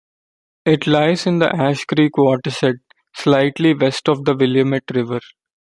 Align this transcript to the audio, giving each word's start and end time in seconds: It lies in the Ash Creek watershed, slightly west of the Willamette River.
It 0.65 0.87
lies 0.87 1.27
in 1.27 1.37
the 1.37 1.55
Ash 1.55 1.85
Creek 1.85 2.17
watershed, 2.17 2.77
slightly 3.15 3.75
west 3.75 4.09
of 4.09 4.25
the 4.25 4.35
Willamette 4.35 4.89
River. 4.95 5.19